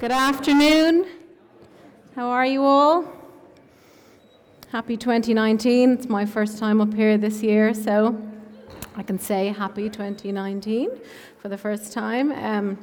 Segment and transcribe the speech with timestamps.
[0.00, 1.04] Good afternoon.
[2.16, 3.04] How are you all?
[4.72, 5.90] Happy 2019.
[5.90, 8.18] It's my first time up here this year, so
[8.96, 10.88] I can say happy 2019
[11.36, 12.32] for the first time.
[12.32, 12.78] Um,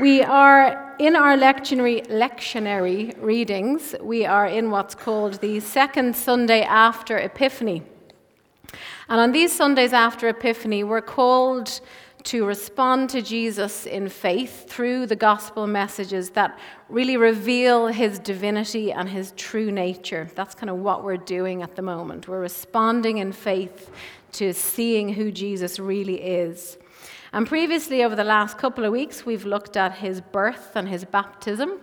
[0.00, 6.62] we are in our lectionary, lectionary readings, we are in what's called the second Sunday
[6.62, 7.82] after Epiphany.
[9.10, 11.82] And on these Sundays after Epiphany, we're called
[12.24, 18.92] to respond to Jesus in faith through the gospel messages that really reveal his divinity
[18.92, 20.28] and his true nature.
[20.34, 22.28] That's kind of what we're doing at the moment.
[22.28, 23.90] We're responding in faith
[24.32, 26.78] to seeing who Jesus really is.
[27.32, 31.04] And previously, over the last couple of weeks, we've looked at his birth and his
[31.04, 31.80] baptism.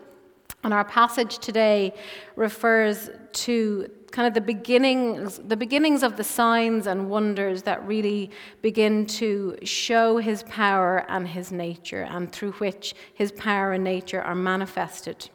[0.64, 1.94] And our passage today
[2.36, 8.32] refers to kind of the beginnings, the beginnings of the signs and wonders that really
[8.62, 14.22] begin to show his power and his nature, and through which his power and nature
[14.22, 15.30] are manifested.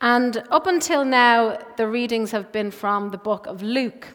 [0.00, 4.08] And up until now, the readings have been from the book of Luke.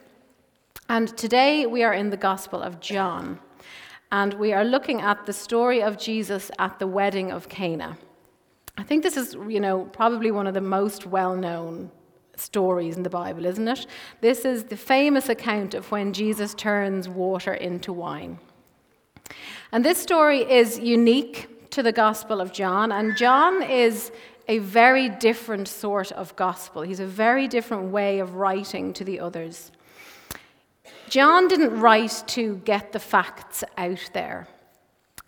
[0.89, 3.39] And today we are in the Gospel of John.
[4.11, 7.97] And we are looking at the story of Jesus at the wedding of Cana.
[8.77, 11.89] I think this is, you know, probably one of the most well known
[12.39, 13.87] stories in the Bible, isn't it?
[14.21, 18.39] This is the famous account of when Jesus turns water into wine.
[19.71, 24.11] And this story is unique to the Gospel of John, and John is
[24.47, 26.81] a very different sort of gospel.
[26.81, 29.71] He's a very different way of writing to the others.
[31.09, 34.47] John didn't write to get the facts out there.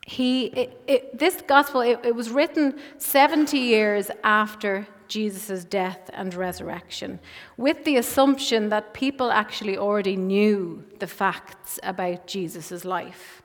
[0.05, 6.33] He, it, it, this gospel, it, it was written 70 years after Jesus' death and
[6.33, 7.19] resurrection,
[7.57, 13.41] with the assumption that people actually already knew the facts about Jesus' life.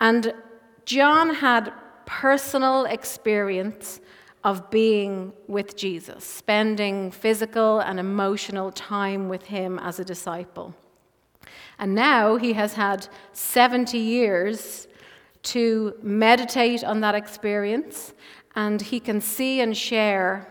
[0.00, 0.32] And
[0.84, 1.72] John had
[2.06, 4.00] personal experience
[4.44, 10.72] of being with Jesus, spending physical and emotional time with him as a disciple.
[11.78, 14.86] And now he has had 70 years
[15.42, 18.14] to meditate on that experience,
[18.54, 20.48] and he can see and share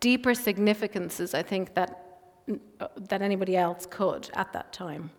[0.00, 2.04] deeper significances, I think, that,
[3.08, 5.10] that anybody else could at that time.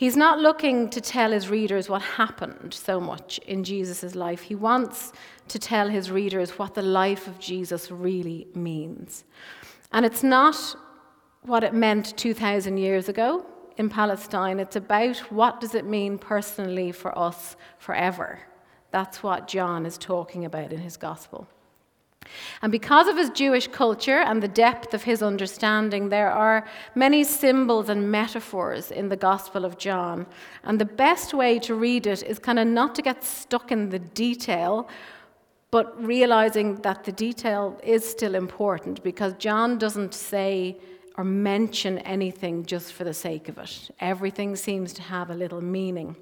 [0.00, 4.40] He's not looking to tell his readers what happened so much in Jesus' life.
[4.40, 5.12] He wants
[5.48, 9.24] to tell his readers what the life of Jesus really means.
[9.92, 10.56] And it's not
[11.42, 13.44] what it meant 2,000 years ago
[13.76, 14.58] in Palestine.
[14.58, 18.40] It's about what does it mean personally for us forever.
[18.92, 21.46] That's what John is talking about in his gospel.
[22.62, 27.24] And because of his Jewish culture and the depth of his understanding, there are many
[27.24, 30.26] symbols and metaphors in the Gospel of John.
[30.64, 33.90] And the best way to read it is kind of not to get stuck in
[33.90, 34.88] the detail,
[35.70, 40.76] but realizing that the detail is still important because John doesn't say
[41.16, 43.90] or mention anything just for the sake of it.
[44.00, 46.16] Everything seems to have a little meaning.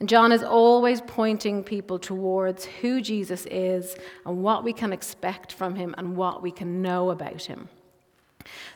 [0.00, 3.96] And John is always pointing people towards who Jesus is
[4.26, 7.68] and what we can expect from him and what we can know about him.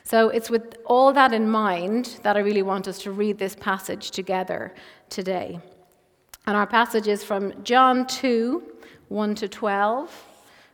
[0.03, 3.55] So it's with all that in mind that I really want us to read this
[3.55, 4.73] passage together
[5.09, 5.59] today.
[6.47, 8.63] And our passage is from John 2
[9.09, 10.25] 1 to 12,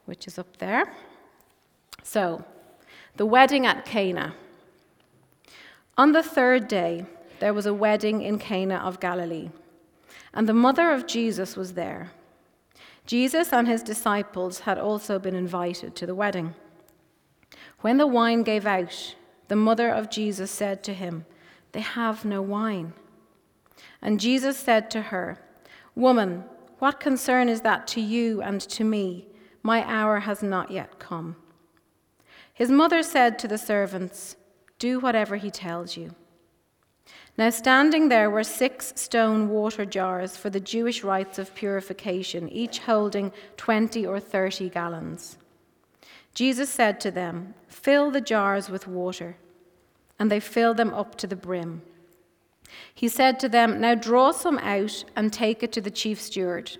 [0.05, 0.93] which is up there.
[2.03, 2.43] So,
[3.15, 4.35] the wedding at Cana.
[5.97, 7.05] On the third day,
[7.39, 9.49] there was a wedding in Cana of Galilee
[10.33, 12.11] and the mother of Jesus was there.
[13.05, 16.55] Jesus and his disciples had also been invited to the wedding.
[17.81, 19.15] When the wine gave out,
[19.47, 21.25] the mother of Jesus said to him,
[21.71, 22.93] They have no wine.
[24.01, 25.37] And Jesus said to her,
[25.93, 26.45] Woman,
[26.79, 29.27] what concern is that to you and to me?
[29.61, 31.35] My hour has not yet come.
[32.53, 34.35] His mother said to the servants,
[34.79, 36.15] Do whatever he tells you.
[37.37, 42.79] Now, standing there were six stone water jars for the Jewish rites of purification, each
[42.79, 45.37] holding 20 or 30 gallons.
[46.33, 49.35] Jesus said to them, Fill the jars with water.
[50.17, 51.81] And they filled them up to the brim.
[52.93, 56.77] He said to them, Now draw some out and take it to the chief steward.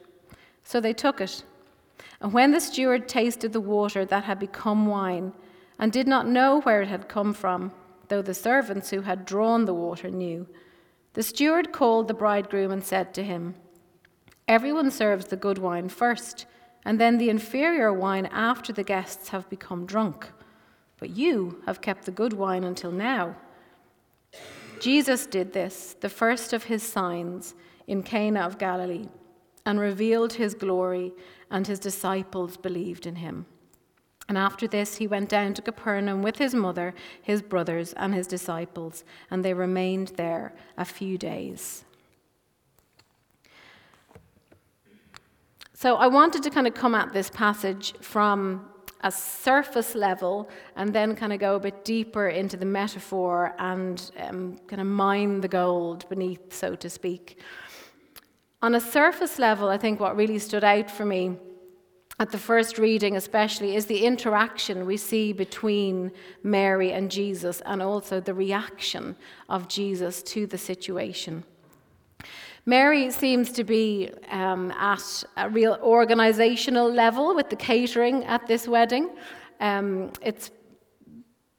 [0.64, 1.44] So they took it.
[2.22, 5.34] And when the steward tasted the water that had become wine,
[5.78, 7.74] and did not know where it had come from,
[8.08, 10.48] though the servants who had drawn the water knew.
[11.14, 13.56] The steward called the bridegroom and said to him,
[14.48, 16.46] Everyone serves the good wine first,
[16.84, 20.32] and then the inferior wine after the guests have become drunk.
[21.00, 23.36] But you have kept the good wine until now.
[24.80, 27.56] Jesus did this, the first of his signs,
[27.88, 29.08] in Cana of Galilee,
[29.66, 31.12] and revealed his glory,
[31.50, 33.46] and his disciples believed in him.
[34.28, 38.26] And after this, he went down to Capernaum with his mother, his brothers, and his
[38.26, 41.86] disciples, and they remained there a few days.
[45.74, 48.68] So I wanted to kind of come at this passage from
[49.02, 54.10] a surface level and then kind of go a bit deeper into the metaphor and
[54.18, 57.40] um, kind of mine the gold beneath, so to speak.
[58.64, 61.38] On a surface level, I think what really stood out for me
[62.20, 66.12] at the first reading, especially, is the interaction we see between
[66.44, 69.16] Mary and Jesus and also the reaction
[69.50, 71.44] of Jesus to the situation.
[72.66, 78.68] Mary seems to be um, at a real organizational level with the catering at this
[78.68, 79.10] wedding.
[79.60, 80.52] Um, it's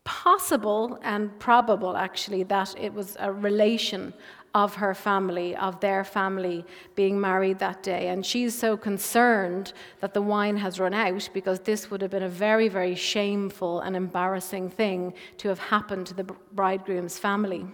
[0.05, 4.15] possible and probable, actually, that it was a relation
[4.57, 6.65] of her family, of their family
[6.95, 8.09] being married that day.
[8.09, 12.23] And she's so concerned that the wine has run out because this would have been
[12.23, 16.25] a very, very shameful and embarrassing thing to have happened to the
[16.55, 17.67] bridegroom's family.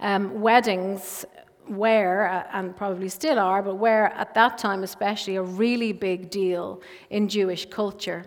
[0.00, 1.24] Um, weddings
[1.66, 6.28] were, uh, and probably still are, but were at that time especially a really big
[6.28, 8.26] deal in Jewish culture.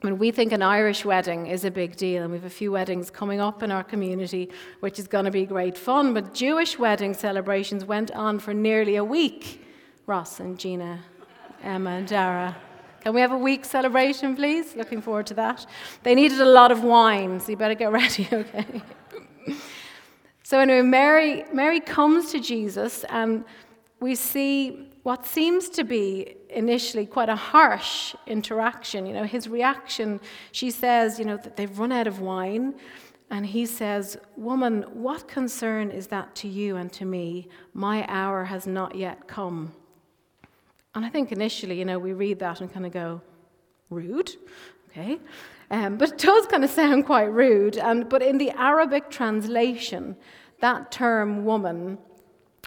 [0.00, 2.72] When we think an Irish wedding is a big deal, and we have a few
[2.72, 4.50] weddings coming up in our community,
[4.80, 8.96] which is going to be great fun, but Jewish wedding celebrations went on for nearly
[8.96, 9.62] a week.
[10.06, 11.00] Ross and Gina,
[11.62, 12.56] Emma and Dara.
[13.02, 14.74] Can we have a week celebration, please?
[14.74, 15.66] Looking forward to that.
[16.02, 18.82] They needed a lot of wine, so you better get ready, okay?
[20.42, 23.44] So, anyway, Mary, Mary comes to Jesus, and
[24.00, 29.06] we see what seems to be initially quite a harsh interaction.
[29.06, 30.20] You know, his reaction,
[30.52, 32.74] she says, you know, that they've run out of wine.
[33.30, 37.48] And he says, Woman, what concern is that to you and to me?
[37.72, 39.72] My hour has not yet come.
[40.94, 43.22] And I think initially, you know, we read that and kind of go,
[43.90, 44.32] rude,
[44.90, 45.20] okay?
[45.70, 47.76] Um, but it does kind of sound quite rude.
[47.76, 50.16] And, but in the Arabic translation,
[50.60, 51.98] that term woman,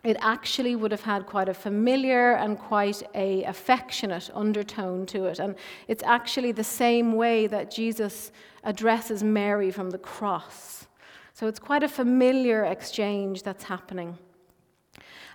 [0.04, 5.40] it actually would have had quite a familiar and quite a affectionate undertone to it.
[5.40, 5.56] And
[5.88, 8.32] it's actually the same way that Jesus
[8.64, 10.88] addresses Mary from the cross.
[11.34, 14.18] So it's quite a familiar exchange that's happening.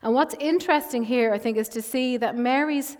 [0.03, 2.97] And what's interesting here, I think, is to see that Mary's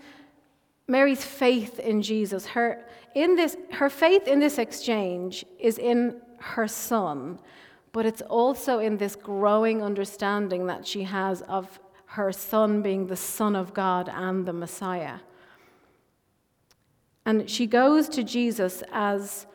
[0.89, 2.83] Mary's faith in Jesus, her,
[3.13, 7.37] in this, her faith in this exchange is in her son.
[7.91, 13.15] But it's also in this growing understanding that she has of her son being the
[13.15, 15.19] Son of God and the Messiah.
[17.25, 19.45] And she goes to Jesus as,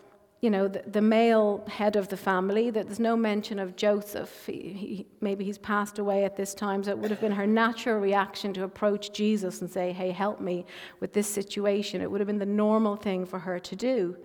[0.40, 2.70] you know, the, the male head of the family.
[2.70, 4.46] There's no mention of Joseph.
[4.46, 7.46] He, he, maybe he's passed away at this time, so it would have been her
[7.46, 10.66] natural reaction to approach Jesus and say, "Hey, help me
[11.00, 14.16] with this situation." It would have been the normal thing for her to do.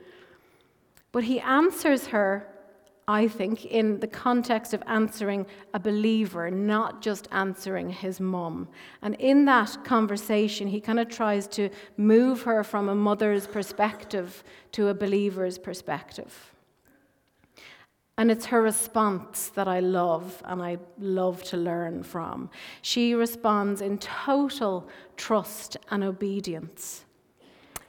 [1.11, 2.47] But he answers her
[3.09, 8.67] I think, in the context of answering a believer, not just answering his mum.
[9.01, 14.43] And in that conversation, he kind of tries to move her from a mother's perspective
[14.73, 16.53] to a believer's perspective.
[18.19, 22.51] And it's her response that I love and I love to learn from.
[22.83, 27.05] She responds in total trust and obedience.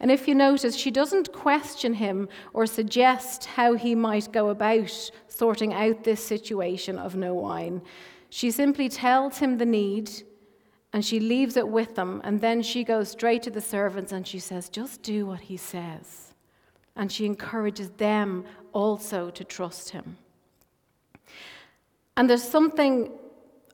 [0.00, 5.11] And if you notice, she doesn't question him or suggest how he might go about
[5.28, 7.83] sorting out this situation of no wine.
[8.30, 10.11] She simply tells him the need
[10.92, 12.23] and she leaves it with them.
[12.25, 15.59] And then she goes straight to the servants and she says, Just do what he
[15.59, 16.33] says.
[16.97, 20.16] And she encourages them also to trust him.
[22.16, 23.12] And there's something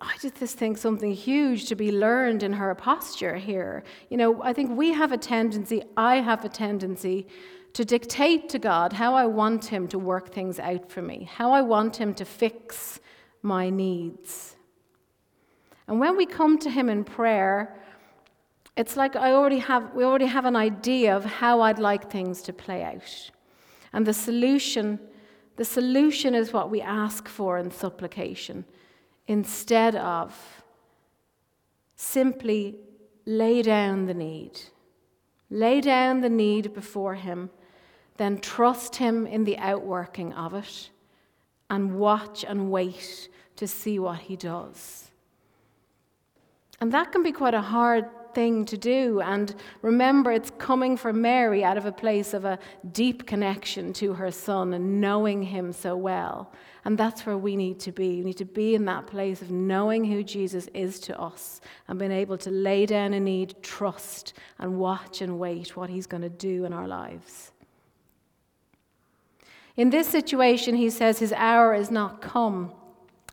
[0.07, 3.83] I just this think something huge to be learned in her posture here.
[4.09, 7.27] You know, I think we have a tendency, I have a tendency
[7.73, 11.53] to dictate to God how I want Him to work things out for me, how
[11.53, 13.01] I want Him to fix
[13.43, 14.57] my needs.
[15.89, 17.77] And when we come to Him in prayer,
[18.77, 22.43] it's like I already have, we already have an idea of how I'd like things
[22.43, 23.31] to play out.
[23.93, 25.01] And the solution,
[25.57, 28.65] the solution is what we ask for in supplication
[29.27, 30.63] instead of
[31.97, 32.77] simply
[33.25, 34.61] lay down the need.
[35.51, 37.51] Lay down the need before Him,
[38.17, 40.91] then trust Him in the outworking of it,
[41.71, 45.11] and watch and wait to see what He does.
[46.81, 48.07] And that can be quite a hard
[48.37, 49.23] thing to do.
[49.23, 52.59] And remember, it's coming from Mary out of a place of a
[52.93, 56.53] deep connection to her son and knowing him so well.
[56.85, 58.19] And that's where we need to be.
[58.19, 61.99] We need to be in that place of knowing who Jesus is to us and
[61.99, 66.23] being able to lay down a need, trust, and watch and wait what he's going
[66.23, 67.53] to do in our lives.
[69.77, 72.73] In this situation, he says his hour is not come,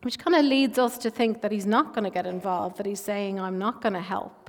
[0.01, 2.85] which kind of leads us to think that he's not going to get involved, that
[2.85, 4.42] he's saying, I'm not going to help.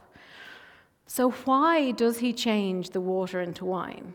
[1.07, 4.15] So, why does he change the water into wine?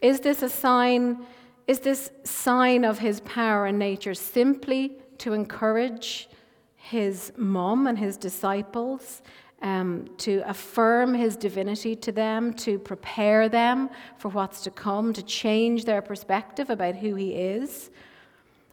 [0.00, 1.26] Is this a sign?
[1.66, 6.28] Is this sign of his power and nature simply to encourage
[6.76, 9.20] his mom and his disciples
[9.60, 15.22] um, to affirm his divinity to them, to prepare them for what's to come, to
[15.22, 17.90] change their perspective about who he is?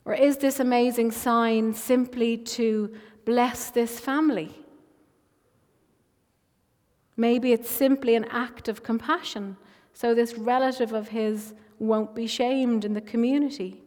[0.05, 4.53] Or is this amazing sign simply to bless this family?
[7.17, 9.57] Maybe it's simply an act of compassion,
[9.93, 13.81] so this relative of his won't be shamed in the community.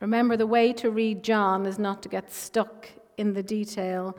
[0.00, 4.16] Remember, the way to read John is not to get stuck in the detail,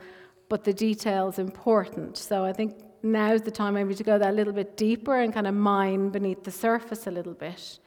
[0.48, 2.16] but the detail is important.
[2.16, 5.46] So I think now's the time maybe to go that little bit deeper and kind
[5.46, 7.78] of mine beneath the surface a little bit.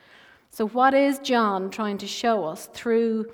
[0.50, 3.26] So, what is John trying to show us through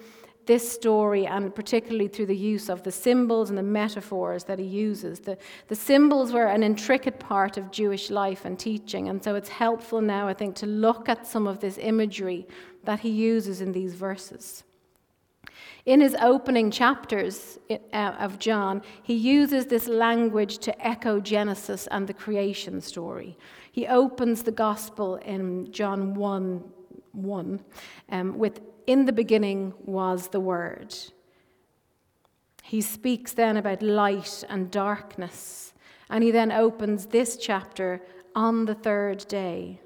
[0.51, 4.65] this story, and particularly through the use of the symbols and the metaphors that he
[4.65, 5.21] uses?
[5.21, 5.37] The,
[5.69, 10.01] the symbols were an intricate part of Jewish life and teaching, and so it's helpful
[10.01, 12.49] now, I think, to look at some of this imagery
[12.83, 14.65] that he uses in these verses.
[15.85, 22.05] In his opening chapters uh, of John, he uses this language to echo Genesis and
[22.07, 23.37] the creation story.
[23.71, 26.61] He opens the gospel in John 1
[27.13, 27.59] 1
[28.09, 30.95] um, with, In the beginning was the Word.
[32.63, 35.73] He speaks then about light and darkness,
[36.09, 38.01] and he then opens this chapter
[38.35, 39.81] on the third day.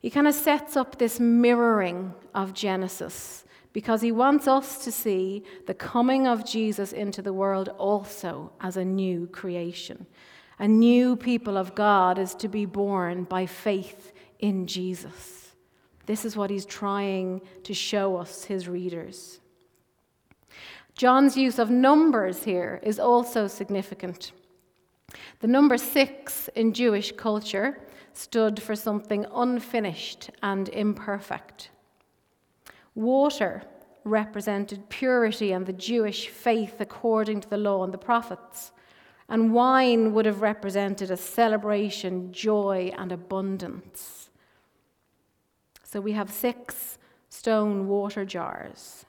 [0.00, 5.44] He kind of sets up this mirroring of Genesis because he wants us to see
[5.66, 10.06] the coming of Jesus into the world also as a new creation.
[10.58, 15.47] A new people of God is to be born by faith in Jesus.
[16.08, 19.40] This is what he's trying to show us, his readers.
[20.94, 24.32] John's use of numbers here is also significant.
[25.40, 27.78] The number six in Jewish culture
[28.14, 31.68] stood for something unfinished and imperfect.
[32.94, 33.62] Water
[34.04, 38.72] represented purity and the Jewish faith according to the law and the prophets.
[39.28, 44.27] And wine would have represented a celebration, joy, and abundance.
[45.90, 46.98] So we have six
[47.30, 49.06] stone water jars.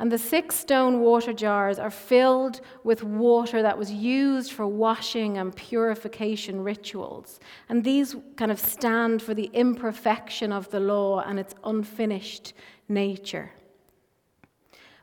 [0.00, 5.38] And the six stone water jars are filled with water that was used for washing
[5.38, 7.38] and purification rituals.
[7.68, 12.52] And these kind of stand for the imperfection of the law and its unfinished
[12.88, 13.52] nature.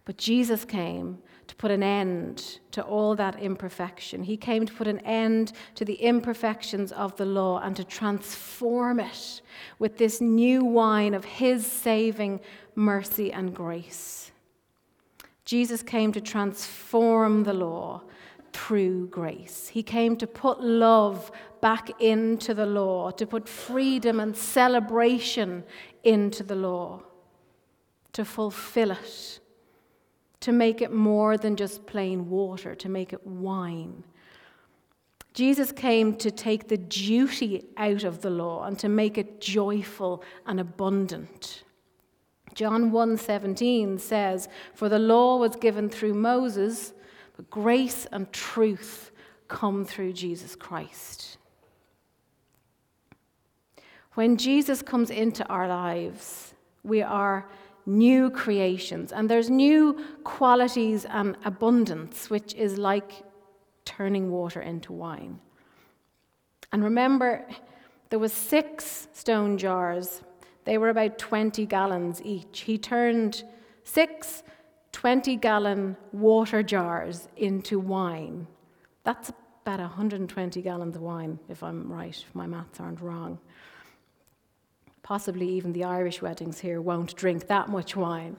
[0.04, 4.24] But Jesus came to put an end to all that imperfection.
[4.24, 9.00] He came to put an end to the imperfections of the law and to transform
[9.00, 9.42] it
[9.80, 12.42] with this new wine of His saving
[12.75, 14.32] mercy and grace.
[15.46, 18.01] Jesus came to transform the law
[18.51, 19.70] through grace.
[19.70, 25.63] He came to put love back into the law, to put freedom and celebration
[26.04, 27.01] into the law,
[28.13, 29.39] to fulfill it,
[30.39, 34.03] to make it more than just plain water, to make it wine.
[35.34, 40.24] Jesus came to take the duty out of the law and to make it joyful
[40.46, 41.63] and abundant.
[42.56, 46.94] John 1:17 says, "For the law was given through Moses,
[47.36, 49.12] but grace and truth
[49.48, 51.38] come through Jesus Christ."
[54.15, 57.48] When Jesus comes into our lives, we are
[57.88, 63.24] new creations, and there's new qualities and abundance, which is like
[63.86, 65.39] turning water into wine.
[66.72, 67.48] And remember,
[68.10, 70.22] there was six stone jars
[70.67, 72.60] they were about 20 gallons each.
[72.60, 73.46] He turned
[73.86, 74.44] six
[74.91, 78.48] 20 gallon water jars into wine.
[79.06, 83.39] That's about 120 gallons of wine, if I'm right, if my maths aren't wrong.
[85.08, 88.36] Possibly even the Irish weddings here won't drink that much wine.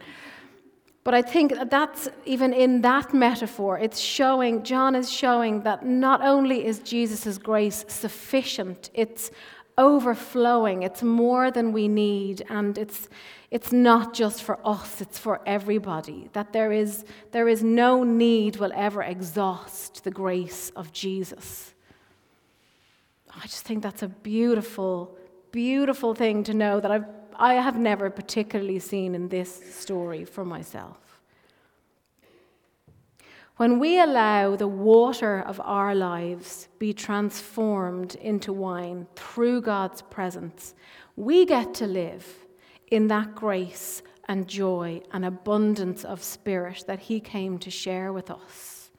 [1.03, 6.21] But I think that's even in that metaphor, it's showing, John is showing that not
[6.21, 9.31] only is Jesus' grace sufficient, it's
[9.79, 10.83] overflowing.
[10.83, 13.09] It's more than we need, and it's,
[13.51, 16.29] it's not just for us, it's for everybody.
[16.35, 21.73] That there is, there is no need will ever exhaust the grace of Jesus.
[23.35, 25.17] I just think that's a beautiful,
[25.59, 30.45] beautiful thing to know that I've, I have never particularly seen in this story for
[30.45, 31.21] myself.
[33.57, 40.77] When we allow the water of our lives be transformed into wine through God's presence,
[41.17, 42.25] we get to live
[42.93, 48.31] in that grace and joy and abundance of spirit that He came to share with
[48.31, 48.93] us.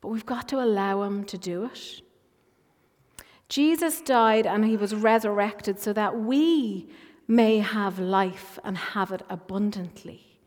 [0.00, 2.02] But we've got to allow Him to do it.
[3.52, 6.88] Jesus died and He was resurrected so that we
[7.28, 10.38] may have life and have it abundantly.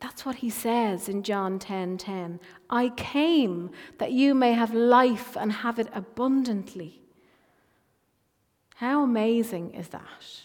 [0.00, 1.96] That's what he says in John 10:10.
[1.96, 2.40] 10, 10.
[2.68, 7.00] I came that you may have life and have it abundantly.
[8.74, 10.42] How amazing is that?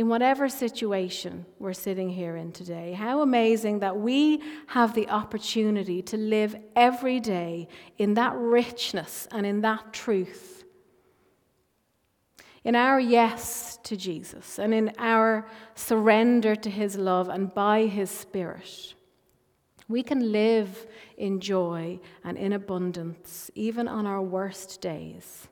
[0.00, 6.00] In whatever situation we're sitting here in today, how amazing that we have the opportunity
[6.00, 10.64] to live every day in that richness and in that truth
[12.64, 18.10] in our yes to Jesus and in our surrender to his love and by his
[18.10, 18.94] spirit,
[19.86, 20.86] we can live
[21.18, 25.48] in joy and in abundance, even on our worst days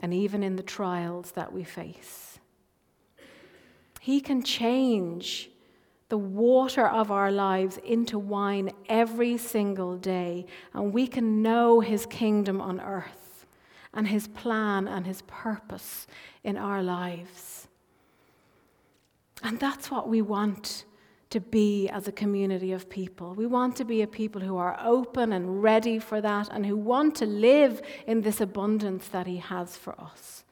[0.00, 2.31] and even in the trials that we face.
[4.02, 5.48] He can change
[6.08, 12.04] the water of our lives into wine every single day, and we can know his
[12.06, 13.22] kingdom on earth
[13.94, 16.06] and His plan and His purpose
[16.42, 17.68] in our lives.
[19.42, 20.84] And that's what we want
[21.30, 23.34] to be as a community of people.
[23.34, 26.76] We want to be a people who are open and ready for that and who
[26.76, 30.44] want to live in this abundance that He has for us.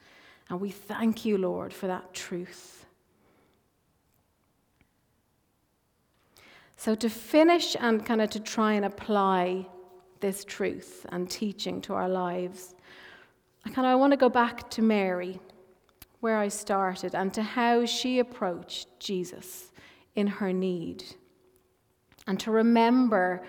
[0.49, 2.79] And we thank you, Lord, for that truth.
[6.80, 9.66] So, to finish and kind of to try and apply
[10.20, 12.75] this truth and teaching to our lives,
[13.66, 15.38] I kind of want to go back to Mary,
[16.20, 19.72] where I started, and to how she approached Jesus
[20.14, 21.04] in her need.
[22.26, 23.42] And to remember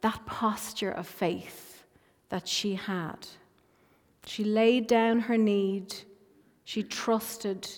[0.00, 1.84] that posture of faith
[2.28, 3.28] that she had.
[4.26, 5.94] She laid down her need,
[6.64, 7.70] she trusted,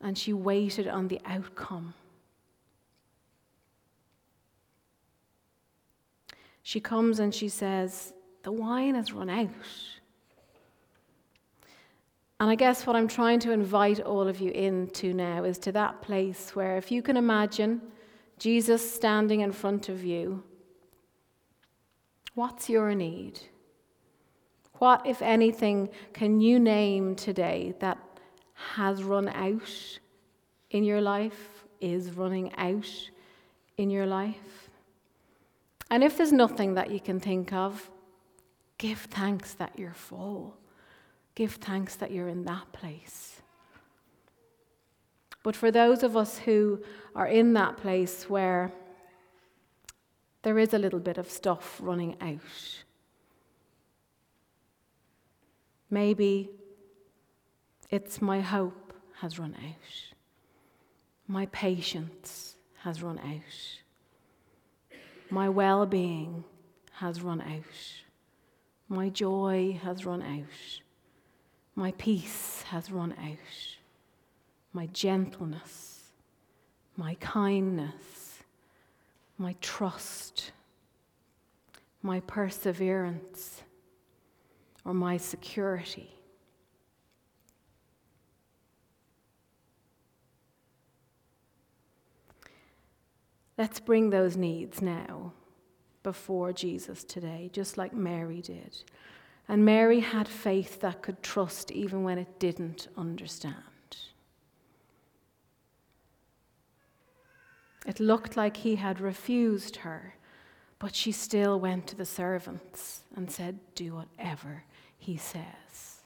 [0.00, 1.94] and she waited on the outcome.
[6.64, 9.50] She comes and she says, The wine has run out.
[12.40, 15.72] And I guess what I'm trying to invite all of you into now is to
[15.72, 17.80] that place where, if you can imagine
[18.38, 20.42] Jesus standing in front of you,
[22.34, 23.40] what's your need?
[24.78, 27.98] What, if anything, can you name today that
[28.54, 29.98] has run out
[30.70, 33.10] in your life, is running out
[33.76, 34.63] in your life?
[35.90, 37.90] And if there's nothing that you can think of,
[38.78, 40.56] give thanks that you're full.
[41.34, 43.42] Give thanks that you're in that place.
[45.42, 46.82] But for those of us who
[47.14, 48.72] are in that place where
[50.42, 52.84] there is a little bit of stuff running out,
[55.90, 56.50] maybe
[57.90, 60.14] it's my hope has run out,
[61.28, 63.82] my patience has run out,
[65.30, 66.44] my well being
[66.94, 67.64] has run out,
[68.88, 70.80] my joy has run out.
[71.76, 73.76] My peace has run out.
[74.72, 76.10] My gentleness,
[76.96, 78.38] my kindness,
[79.38, 80.52] my trust,
[82.02, 83.62] my perseverance,
[84.84, 86.13] or my security.
[93.56, 95.32] Let's bring those needs now
[96.02, 98.82] before Jesus today, just like Mary did.
[99.48, 103.54] And Mary had faith that could trust even when it didn't understand.
[107.86, 110.14] It looked like he had refused her,
[110.78, 114.64] but she still went to the servants and said, Do whatever
[114.98, 116.00] he says.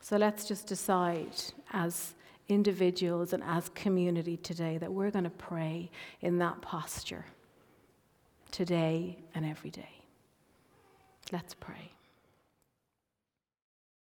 [0.00, 1.34] So let's just decide
[1.72, 2.14] as
[2.48, 7.26] individuals and as community today that we're going to pray in that posture
[8.50, 10.02] today and every day.
[11.30, 11.92] Let's pray.